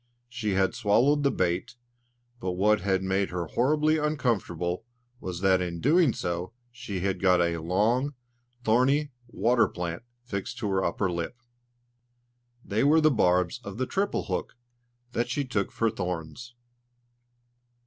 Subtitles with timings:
[0.29, 1.75] She had swallowed the bait,
[2.39, 4.83] but what made her horribly uncomfortable
[5.19, 8.15] was that in doing so she had got a long,
[8.63, 11.37] thorny water plant fixed to her upper lip.
[12.65, 14.55] They were the barbs of the triple hook
[15.11, 16.55] that she took for thorns!